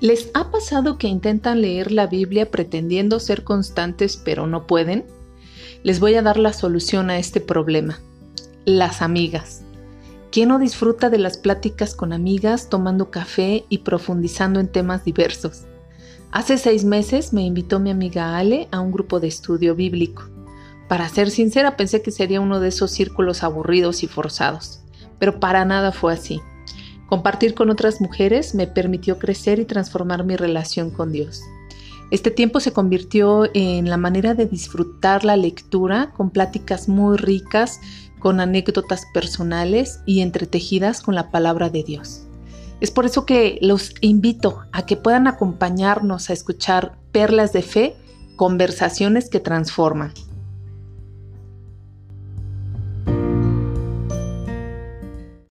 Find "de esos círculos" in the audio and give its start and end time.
22.60-23.42